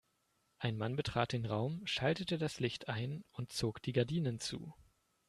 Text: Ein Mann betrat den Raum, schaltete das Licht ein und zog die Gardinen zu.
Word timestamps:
Ein 0.57 0.77
Mann 0.79 0.95
betrat 0.95 1.31
den 1.31 1.45
Raum, 1.45 1.85
schaltete 1.85 2.39
das 2.39 2.59
Licht 2.59 2.89
ein 2.89 3.23
und 3.33 3.51
zog 3.51 3.83
die 3.83 3.93
Gardinen 3.93 4.39
zu. 4.39 4.73